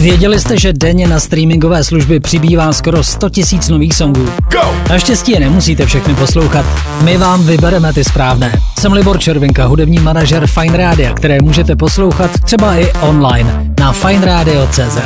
Věděli 0.00 0.40
jste, 0.40 0.58
že 0.58 0.72
denně 0.72 1.08
na 1.08 1.20
streamingové 1.20 1.84
služby 1.84 2.20
přibývá 2.20 2.72
skoro 2.72 3.04
100 3.04 3.28
tisíc 3.30 3.68
nových 3.68 3.94
songů? 3.94 4.28
Go! 4.52 4.74
Naštěstí 4.88 5.32
je 5.32 5.40
nemusíte 5.40 5.86
všechny 5.86 6.14
poslouchat. 6.14 6.66
My 7.02 7.16
vám 7.16 7.46
vybereme 7.46 7.92
ty 7.92 8.04
správné. 8.04 8.60
Jsem 8.78 8.92
Libor 8.92 9.18
Červinka, 9.18 9.66
hudební 9.66 9.98
manažer 9.98 10.46
Fine 10.46 10.76
Radio, 10.76 11.14
které 11.14 11.38
můžete 11.42 11.76
poslouchat 11.76 12.30
třeba 12.44 12.76
i 12.76 12.92
online 13.00 13.74
na 13.80 13.92
fineradio.cz. 13.92 14.98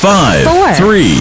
5, 0.00 0.48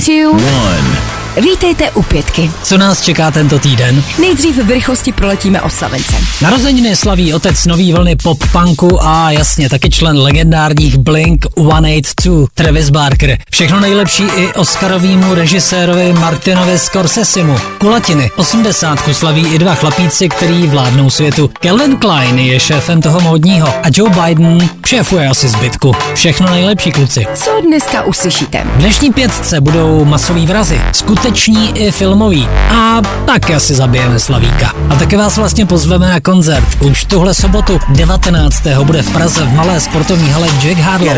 3, 0.02 0.12
1. 0.12 1.21
Vítejte 1.38 1.92
u 1.92 2.02
pětky. 2.04 2.52
Co 2.64 2.78
nás 2.78 3.02
čeká 3.02 3.32
tento 3.32 3.60
týden? 3.60 4.04
Nejdřív 4.20 4.58
v 4.64 4.70
rychlosti 4.70 5.12
proletíme 5.12 5.62
oslavence. 5.62 6.16
Narozeniny 6.42 6.96
slaví 6.96 7.34
otec 7.34 7.66
nový 7.66 7.94
vlny 7.94 8.16
pop-punku 8.16 8.98
a 9.02 9.32
jasně 9.32 9.70
taky 9.70 9.90
člen 9.90 10.18
legendárních 10.18 10.98
Blink 10.98 11.46
182, 11.46 12.48
Travis 12.54 12.90
Barker. 12.90 13.38
Všechno 13.52 13.80
nejlepší 13.80 14.24
i 14.24 14.54
Oscarovýmu 14.54 15.34
režisérovi 15.34 16.14
Martinovi 16.14 16.80
Scorsesemu. 16.80 17.56
Kulatiny 17.78 18.32
80 18.36 19.00
slaví 19.12 19.48
i 19.48 19.60
dva 19.60 19.76
chlapíci, 19.76 20.30
který 20.30 20.68
vládnou 20.68 21.10
světu. 21.10 21.50
Calvin 21.64 21.98
Klein 21.98 22.40
je 22.40 22.60
šéfem 22.60 23.02
toho 23.02 23.22
módního 23.22 23.68
a 23.68 23.88
Joe 23.96 24.10
Biden 24.10 24.70
šéfuje 24.88 25.28
asi 25.28 25.50
zbytku. 25.50 25.92
Všechno 26.14 26.50
nejlepší 26.50 26.92
kluci. 26.92 27.26
Co 27.34 27.52
dneska 27.68 28.04
uslyšíte? 28.04 28.64
V 28.76 28.78
dnešní 28.78 29.14
pětce 29.14 29.62
budou 29.62 30.06
masový 30.06 30.46
vrazy. 30.46 30.82
Skut 30.92 31.21
skuteční 31.22 31.72
i 31.78 31.92
filmový. 31.92 32.48
A 32.70 33.02
tak 33.26 33.50
asi 33.50 33.76
zabijeme 33.76 34.20
Slavíka. 34.20 34.74
A 34.90 34.96
také 34.96 35.18
vás 35.18 35.38
vlastně 35.38 35.66
pozveme 35.66 36.10
na 36.10 36.20
koncert. 36.20 36.68
Už 36.80 37.06
tuhle 37.06 37.34
sobotu 37.34 37.80
19. 37.90 38.64
bude 38.84 39.02
v 39.02 39.10
Praze 39.14 39.46
v 39.46 39.54
malé 39.54 39.80
sportovní 39.80 40.30
hale 40.30 40.48
Jack 40.62 40.78
Harlow, 40.78 41.18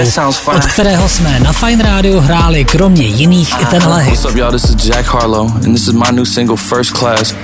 od 0.55 0.65
kterého 0.65 1.09
jsme 1.09 1.39
na 1.39 1.53
Fine 1.53 1.83
Radio 1.83 2.21
hráli 2.21 2.65
kromě 2.65 3.03
jiných 3.03 3.61
i 3.61 3.65
tenhle 3.65 4.03
hit. 4.03 4.13
What's 4.13 4.31
up, 4.31 4.35
y'all? 4.35 4.51
This 4.51 4.63
is 4.63 4.75
Jack 4.75 5.05
Harlow 5.05 5.51
and 5.55 5.73
this 5.73 5.87
is 5.87 5.93
my 5.93 6.11
new 6.11 6.25
single 6.25 6.57
First 6.57 6.97
Class. 6.97 7.35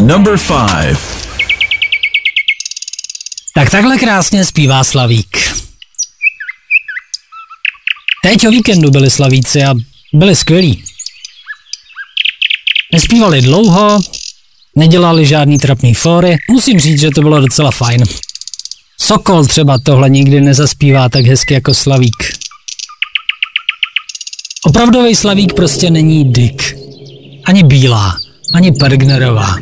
Number 0.00 0.36
five. 0.36 0.96
Tak 3.54 3.70
takhle 3.70 3.98
krásně 3.98 4.44
zpívá 4.44 4.84
Slavík. 4.84 5.43
Teď 8.24 8.46
o 8.46 8.50
víkendu 8.50 8.90
byli 8.90 9.10
slavíci 9.10 9.62
a 9.64 9.74
byli 10.12 10.36
skvělí. 10.36 10.84
Nespívali 12.92 13.42
dlouho, 13.42 14.00
nedělali 14.76 15.26
žádný 15.26 15.58
trapný 15.58 15.94
fóry, 15.94 16.36
musím 16.50 16.80
říct, 16.80 17.00
že 17.00 17.10
to 17.10 17.22
bylo 17.22 17.40
docela 17.40 17.70
fajn. 17.70 18.04
Sokol 19.00 19.46
třeba 19.46 19.78
tohle 19.78 20.10
nikdy 20.10 20.40
nezaspívá 20.40 21.08
tak 21.08 21.24
hezky 21.24 21.54
jako 21.54 21.74
Slavík. 21.74 22.32
Opravdový 24.66 25.14
Slavík 25.14 25.52
prostě 25.52 25.90
není 25.90 26.32
Dick. 26.32 26.76
Ani 27.44 27.62
Bílá, 27.62 28.18
ani 28.54 28.72
Pergnerová. 28.72 29.56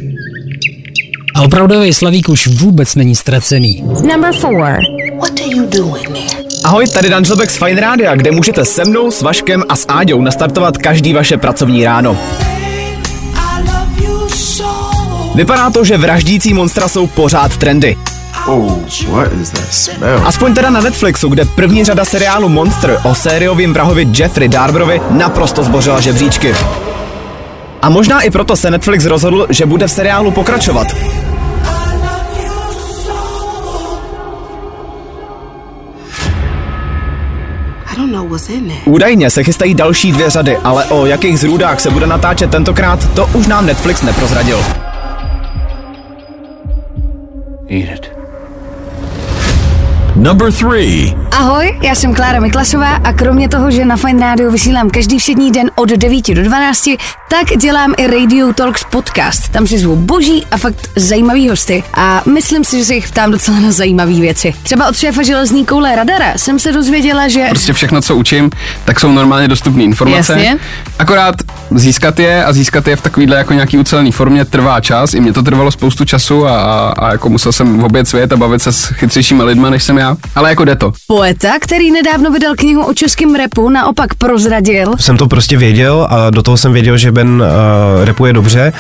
A 1.34 1.42
opravdový 1.42 1.92
Slavík 1.92 2.28
už 2.28 2.46
vůbec 2.46 2.94
není 2.94 3.16
ztracený. 3.16 3.82
Number 3.82 4.34
four. 4.34 4.78
What 5.20 5.40
are 5.40 5.50
you 5.50 5.66
doing 5.66 6.08
there? 6.08 6.41
Ahoj, 6.64 6.86
tady 6.86 7.10
Dan 7.10 7.24
z 7.24 7.56
Fine 7.58 7.80
Radio, 7.80 8.10
kde 8.16 8.30
můžete 8.30 8.64
se 8.64 8.84
mnou, 8.84 9.10
s 9.10 9.22
Vaškem 9.22 9.62
a 9.68 9.76
s 9.76 9.86
Áďou 9.88 10.22
nastartovat 10.22 10.78
každý 10.78 11.12
vaše 11.12 11.36
pracovní 11.36 11.84
ráno. 11.84 12.18
Vypadá 15.34 15.70
to, 15.70 15.84
že 15.84 15.98
vraždící 15.98 16.54
monstra 16.54 16.88
jsou 16.88 17.06
pořád 17.06 17.56
trendy. 17.56 17.96
Oh, 18.46 18.72
what 19.08 19.32
is 19.42 19.50
that 19.50 19.72
smell? 19.72 20.22
Aspoň 20.24 20.54
teda 20.54 20.70
na 20.70 20.80
Netflixu, 20.80 21.28
kde 21.28 21.44
první 21.44 21.84
řada 21.84 22.04
seriálu 22.04 22.48
Monster 22.48 23.00
o 23.04 23.14
sériovém 23.14 23.72
vrahovi 23.72 24.08
Jeffrey 24.18 24.48
Darberovi 24.48 25.00
naprosto 25.10 25.64
zbořila 25.64 26.00
žebříčky. 26.00 26.54
A 27.82 27.90
možná 27.90 28.20
i 28.20 28.30
proto 28.30 28.56
se 28.56 28.70
Netflix 28.70 29.04
rozhodl, 29.04 29.46
že 29.50 29.66
bude 29.66 29.86
v 29.86 29.92
seriálu 29.92 30.30
pokračovat. 30.30 30.86
Údajně 38.84 39.30
se 39.30 39.44
chystají 39.44 39.74
další 39.74 40.12
dvě 40.12 40.30
řady, 40.30 40.56
ale 40.56 40.84
o 40.84 41.06
jakých 41.06 41.38
zrůdách 41.38 41.80
se 41.80 41.90
bude 41.90 42.06
natáčet 42.06 42.50
tentokrát, 42.50 43.14
to 43.14 43.26
už 43.34 43.46
nám 43.46 43.66
Netflix 43.66 44.02
neprozradil. 44.02 44.58
Eat 47.70 47.94
it. 47.94 48.11
Number 50.16 50.52
three. 50.52 51.16
Ahoj, 51.30 51.78
já 51.82 51.94
jsem 51.94 52.14
Klára 52.14 52.40
Miklasová 52.40 52.94
a 52.94 53.12
kromě 53.12 53.48
toho, 53.48 53.70
že 53.70 53.84
na 53.84 53.96
Fine 53.96 54.20
Radio 54.20 54.50
vysílám 54.50 54.90
každý 54.90 55.18
všední 55.18 55.50
den 55.50 55.70
od 55.74 55.88
9 55.88 56.34
do 56.34 56.42
12, 56.44 56.88
tak 57.28 57.46
dělám 57.58 57.94
i 57.96 58.06
Radio 58.06 58.52
Talks 58.52 58.84
podcast. 58.84 59.48
Tam 59.48 59.66
si 59.66 59.78
zvu 59.78 59.96
boží 59.96 60.46
a 60.50 60.56
fakt 60.56 60.90
zajímavý 60.96 61.48
hosty 61.48 61.84
a 61.94 62.22
myslím 62.32 62.64
si, 62.64 62.78
že 62.78 62.84
se 62.84 62.94
jich 62.94 63.08
ptám 63.08 63.30
docela 63.30 63.60
na 63.60 63.72
zajímavé 63.72 64.12
věci. 64.12 64.54
Třeba 64.62 64.88
od 64.88 64.96
šéfa 64.96 65.22
železní 65.22 65.66
koule 65.66 65.96
Radara 65.96 66.32
jsem 66.36 66.58
se 66.58 66.72
dozvěděla, 66.72 67.28
že... 67.28 67.46
Prostě 67.48 67.72
všechno, 67.72 68.02
co 68.02 68.16
učím, 68.16 68.50
tak 68.84 69.00
jsou 69.00 69.12
normálně 69.12 69.48
dostupné 69.48 69.82
informace. 69.84 70.32
Jasně. 70.32 70.58
Akorát 70.98 71.34
získat 71.70 72.18
je 72.18 72.44
a 72.44 72.52
získat 72.52 72.88
je 72.88 72.96
v 72.96 73.00
takovýhle 73.00 73.36
jako 73.36 73.52
nějaký 73.52 73.78
ucelený 73.78 74.12
formě 74.12 74.44
trvá 74.44 74.80
čas. 74.80 75.14
I 75.14 75.20
mě 75.20 75.32
to 75.32 75.42
trvalo 75.42 75.70
spoustu 75.70 76.04
času 76.04 76.46
a, 76.46 76.62
a, 76.62 76.92
a 76.98 77.12
jako 77.12 77.28
musel 77.28 77.52
jsem 77.52 77.84
obět 77.84 78.08
svět 78.08 78.32
a 78.32 78.36
bavit 78.36 78.62
se 78.62 78.72
s 78.72 78.84
chytřejšími 78.84 79.42
lidmi, 79.42 79.70
než 79.70 79.82
jsem 79.82 79.98
já. 80.02 80.16
Ale 80.34 80.48
jako 80.48 80.64
jde 80.64 80.76
to. 80.76 80.92
Poeta, 81.06 81.52
který 81.60 81.90
nedávno 81.90 82.30
vydal 82.30 82.54
knihu 82.56 82.84
o 82.84 82.94
českém 82.94 83.34
repu, 83.34 83.68
naopak 83.68 84.14
prozradil. 84.14 84.92
Jsem 84.98 85.16
to 85.16 85.26
prostě 85.26 85.56
věděl 85.56 86.06
a 86.10 86.30
do 86.30 86.42
toho 86.42 86.56
jsem 86.56 86.72
věděl, 86.72 86.96
že 86.96 87.12
Ben 87.12 87.42
uh, 87.42 88.04
repuje 88.04 88.32
dobře 88.32 88.72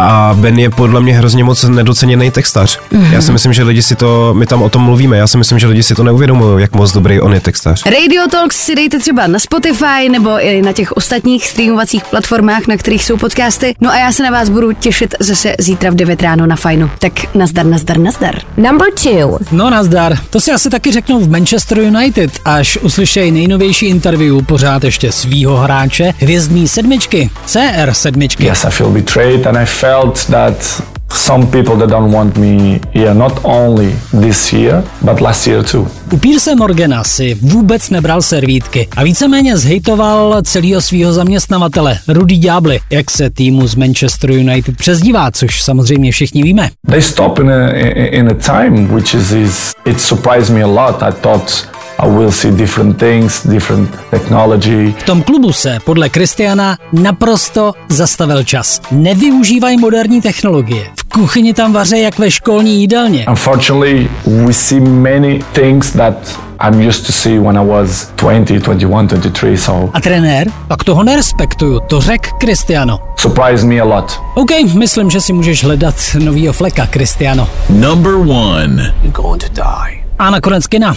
a 0.00 0.34
Ben 0.34 0.58
je 0.58 0.70
podle 0.70 1.00
mě 1.00 1.14
hrozně 1.14 1.44
moc 1.44 1.64
nedoceněný 1.64 2.30
textař. 2.30 2.78
Mm-hmm. 2.92 3.12
Já 3.12 3.22
si 3.22 3.32
myslím, 3.32 3.52
že 3.52 3.62
lidi 3.62 3.82
si 3.82 3.96
to, 3.96 4.34
my 4.34 4.46
tam 4.46 4.62
o 4.62 4.68
tom 4.68 4.82
mluvíme, 4.82 5.16
já 5.16 5.26
si 5.26 5.38
myslím, 5.38 5.58
že 5.58 5.66
lidi 5.66 5.82
si 5.82 5.94
to 5.94 6.02
neuvědomují, 6.02 6.62
jak 6.62 6.74
moc 6.74 6.92
dobrý 6.92 7.20
on 7.20 7.34
je 7.34 7.40
textař. 7.40 7.82
Radio 7.86 8.22
Talks 8.30 8.56
si 8.56 8.74
dejte 8.74 8.98
třeba 8.98 9.26
na 9.26 9.38
Spotify 9.38 10.08
nebo 10.10 10.40
i 10.40 10.62
na 10.62 10.72
těch 10.72 10.92
ostatních 10.92 11.46
streamovacích 11.46 12.04
platformách, 12.04 12.66
na 12.66 12.76
kterých 12.76 13.04
jsou 13.04 13.16
podcasty. 13.16 13.74
No 13.80 13.90
a 13.90 13.98
já 13.98 14.12
se 14.12 14.22
na 14.22 14.30
vás 14.30 14.48
budu 14.48 14.72
těšit 14.72 15.14
zase 15.20 15.54
zítra 15.58 15.90
v 15.90 15.94
9 15.94 16.22
ráno 16.22 16.46
na 16.46 16.56
fajnu. 16.56 16.90
Tak 16.98 17.12
nazdar, 17.34 17.66
nazdar, 17.66 17.98
nazdar. 17.98 18.34
Number 18.56 18.88
two. 19.02 19.38
No 19.52 19.70
nazdar, 19.70 20.18
to 20.30 20.40
si 20.40 20.52
asi 20.52 20.70
taky 20.70 20.92
řeknou 20.92 21.20
v 21.20 21.30
Manchester 21.30 21.78
United, 21.78 22.30
až 22.44 22.78
uslyšej 22.82 23.30
nejnovější 23.30 23.86
interview 23.86 24.44
pořád 24.44 24.84
ještě 24.84 25.12
svýho 25.12 25.56
hráče, 25.56 26.14
hvězdní 26.18 26.68
sedmičky, 26.68 27.30
CR 27.46 27.92
sedmičky. 27.92 28.44
Yes, 28.44 28.64
I 28.64 28.70
feel 28.70 28.90
betrayed 28.90 29.46
and 29.46 29.56
I 29.56 29.66
felt 29.66 29.89
felt 29.90 30.26
that 30.26 30.82
some 31.08 31.46
people 31.46 31.76
that 31.76 31.88
don't 31.88 32.12
want 32.12 32.36
me 32.36 32.80
here, 32.92 33.14
not 33.14 33.44
only 33.44 33.92
this 34.20 34.52
year, 34.52 34.82
but 35.02 35.20
last 35.20 35.46
year 35.46 35.64
too. 35.64 35.86
U 36.12 36.16
Pierce 36.18 36.54
Morgana 36.54 37.04
si 37.04 37.34
vůbec 37.34 37.90
nebral 37.90 38.22
servítky 38.22 38.88
a 38.96 39.02
víceméně 39.02 39.56
zhejtoval 39.56 40.42
celého 40.42 40.80
svého 40.80 41.12
zaměstnavatele 41.12 41.98
Rudy 42.08 42.36
Diabli, 42.36 42.80
jak 42.90 43.10
se 43.10 43.30
týmu 43.30 43.66
z 43.66 43.74
Manchester 43.74 44.30
United 44.30 44.76
přezdívá, 44.76 45.30
což 45.30 45.62
samozřejmě 45.62 46.12
všichni 46.12 46.42
víme. 46.42 46.70
They 46.90 47.02
stop 47.02 47.38
in 47.38 47.50
a, 47.50 47.70
in 47.92 48.28
a 48.28 48.34
time 48.34 48.94
which 48.94 49.14
is, 49.14 49.32
is 49.32 49.72
it 49.84 50.00
surprised 50.00 50.56
me 50.56 50.62
a 50.62 50.66
lot. 50.66 51.02
I 51.02 51.12
thought 51.12 51.68
i 52.02 52.08
will 52.08 52.30
see 52.32 52.50
different 52.50 52.98
things, 52.98 53.46
different 53.46 53.90
technology. 54.10 54.94
V 54.98 55.02
tom 55.02 55.22
klubu 55.22 55.52
se 55.52 55.78
podle 55.84 56.08
Kristiana 56.08 56.78
naprosto 56.92 57.72
zastavil 57.88 58.44
čas. 58.44 58.80
Nevyužívají 58.90 59.76
moderní 59.78 60.20
technologie. 60.20 60.84
V 60.96 61.04
kuchyni 61.04 61.54
tam 61.54 61.72
vaře 61.72 61.98
jak 61.98 62.18
ve 62.18 62.30
školní 62.30 62.80
jídelně. 62.80 63.24
Unfortunately, 63.28 64.08
we 64.46 64.52
see 64.52 64.80
many 64.80 65.40
things 65.52 65.92
that 65.92 66.40
I'm 66.60 66.88
used 66.88 67.06
to 67.06 67.12
see 67.12 67.38
when 67.38 67.56
I 67.56 67.66
was 67.66 68.12
20, 68.16 68.58
21, 68.58 69.06
23, 69.06 69.56
so... 69.56 69.90
A 69.92 70.00
trenér? 70.00 70.50
Tak 70.68 70.84
toho 70.84 71.04
nerespektuju, 71.04 71.80
to 71.80 72.00
řek 72.00 72.28
Cristiano. 72.40 72.98
Surprise 73.16 73.66
me 73.66 73.80
a 73.80 73.84
lot. 73.84 74.20
OK, 74.34 74.50
myslím, 74.74 75.10
že 75.10 75.20
si 75.20 75.32
můžeš 75.32 75.64
hledat 75.64 75.94
novýho 76.18 76.52
fleka, 76.52 76.86
Cristiano. 76.86 77.48
Number 77.70 78.14
one. 78.14 78.94
You're 79.02 79.22
going 79.22 79.44
to 79.44 79.48
die. 79.48 79.99
A 80.20 80.30
nakonec 80.30 80.66
kina. 80.66 80.96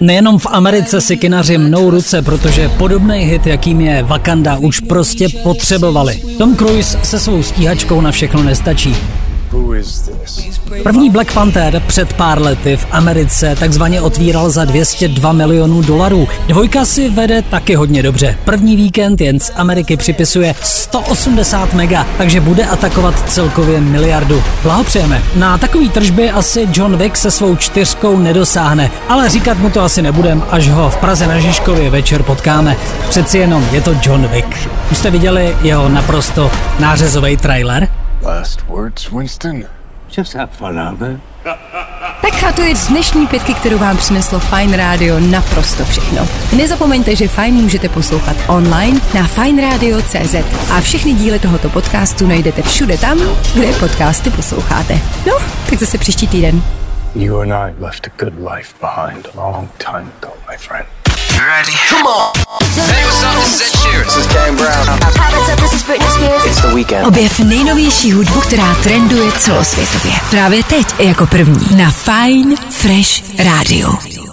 Nejenom 0.00 0.38
v 0.38 0.46
Americe 0.46 1.00
si 1.00 1.16
kinaři 1.16 1.58
mnou 1.58 1.90
ruce, 1.90 2.22
protože 2.22 2.68
podobný 2.68 3.18
hit, 3.18 3.46
jakým 3.46 3.80
je 3.80 4.02
Wakanda, 4.02 4.56
už 4.56 4.80
prostě 4.80 5.28
potřebovali. 5.42 6.22
Tom 6.38 6.56
Cruise 6.56 6.98
se 7.02 7.18
svou 7.18 7.42
stíhačkou 7.42 8.00
na 8.00 8.12
všechno 8.12 8.42
nestačí. 8.42 8.96
První 10.82 11.10
Black 11.10 11.32
Panther 11.32 11.82
před 11.86 12.12
pár 12.12 12.42
lety 12.42 12.76
v 12.76 12.86
Americe 12.90 13.56
takzvaně 13.56 14.00
otvíral 14.00 14.50
za 14.50 14.64
202 14.64 15.32
milionů 15.32 15.82
dolarů. 15.82 16.28
Dvojka 16.48 16.84
si 16.84 17.10
vede 17.10 17.42
taky 17.42 17.74
hodně 17.74 18.02
dobře. 18.02 18.38
První 18.44 18.76
víkend 18.76 19.20
jen 19.20 19.40
z 19.40 19.52
Ameriky 19.56 19.96
připisuje 19.96 20.54
180 20.62 21.74
mega, 21.74 22.06
takže 22.18 22.40
bude 22.40 22.66
atakovat 22.66 23.30
celkově 23.30 23.80
miliardu. 23.80 24.42
Blahopřejeme. 24.62 25.22
Na 25.34 25.58
takový 25.58 25.88
tržby 25.88 26.30
asi 26.30 26.68
John 26.72 26.96
Wick 26.96 27.16
se 27.16 27.30
svou 27.30 27.56
čtyřkou 27.56 28.18
nedosáhne, 28.18 28.90
ale 29.08 29.28
říkat 29.28 29.58
mu 29.58 29.70
to 29.70 29.82
asi 29.82 30.02
nebudem, 30.02 30.42
až 30.50 30.68
ho 30.68 30.90
v 30.90 30.96
Praze 30.96 31.26
na 31.26 31.38
Žižkově 31.38 31.90
večer 31.90 32.22
potkáme. 32.22 32.76
Přeci 33.08 33.38
jenom 33.38 33.68
je 33.72 33.80
to 33.80 33.94
John 34.02 34.26
Wick. 34.26 34.68
Už 34.90 34.98
jste 34.98 35.10
viděli 35.10 35.56
jeho 35.62 35.88
naprosto 35.88 36.50
nářezový 36.78 37.36
trailer? 37.36 37.88
Last 38.26 38.68
words, 38.68 39.12
Winston. 39.12 39.68
Just 40.16 40.32
have 40.32 40.50
fun 40.50 40.78
out 40.78 40.98
there. 40.98 41.20
Tak 42.22 42.42
a 42.48 42.52
to 42.52 42.62
je 42.62 42.76
z 42.76 42.88
dnešní 42.88 43.26
pětky, 43.26 43.54
kterou 43.54 43.78
vám 43.78 43.96
přineslo 43.96 44.40
Fine 44.40 44.76
Radio 44.76 45.20
naprosto 45.20 45.84
všechno. 45.84 46.28
Nezapomeňte, 46.56 47.16
že 47.16 47.28
Fine 47.28 47.62
můžete 47.62 47.88
poslouchat 47.88 48.36
online 48.48 49.00
na 49.14 49.26
fineradio.cz 49.26 50.34
a 50.70 50.80
všechny 50.80 51.12
díly 51.12 51.38
tohoto 51.38 51.68
podcastu 51.68 52.26
najdete 52.26 52.62
všude 52.62 52.98
tam, 52.98 53.18
kde 53.54 53.72
podcasty 53.72 54.30
posloucháte. 54.30 54.98
No, 55.26 55.38
tak 55.70 55.78
zase 55.78 55.98
příští 55.98 56.28
týden. 56.28 56.62
You 57.14 57.40
and 57.40 57.52
I 57.52 57.74
left 57.78 58.06
a 58.06 58.24
good 58.24 58.34
life 58.52 58.74
behind 58.80 59.28
a 59.34 59.40
long 59.40 59.68
time 59.78 60.12
ago, 60.20 60.32
my 60.50 60.56
friend. 60.56 60.86
ready? 61.38 61.72
Come 61.88 62.06
on. 62.06 62.32
Hey, 62.74 63.04
what's 63.04 63.22
up? 63.22 63.34
This 63.36 63.54
is 63.54 63.62
Ed 63.62 63.74
Sheeran. 63.80 64.04
This 64.04 64.16
is 64.16 64.26
Kane 64.32 64.56
Brown. 64.56 65.25
Weekend. 66.76 67.06
Objev 67.06 67.40
nejnovější 67.40 68.12
hudbu, 68.12 68.40
která 68.40 68.74
trenduje 68.74 69.32
celosvětově. 69.32 70.12
Právě 70.30 70.64
teď 70.64 70.86
jako 70.98 71.26
první 71.26 71.76
na 71.76 71.90
Fine 71.90 72.56
Fresh 72.70 73.38
Radio. 73.38 74.25